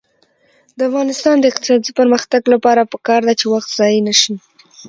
د 0.77 0.79
افغانستان 0.89 1.35
د 1.39 1.45
اقتصادي 1.51 1.91
پرمختګ 1.99 2.41
لپاره 2.53 2.89
پکار 2.93 3.21
ده 3.27 3.33
چې 3.39 3.45
وخت 3.53 3.69
ضایع 3.77 3.99
نشي. 4.07 4.33